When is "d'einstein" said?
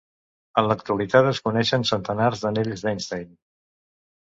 2.89-3.31